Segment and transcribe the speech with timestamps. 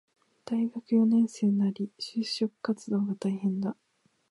[0.45, 3.75] 大学四年生なり、就職活動が大変だ